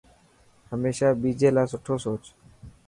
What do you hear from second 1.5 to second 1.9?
لاءِ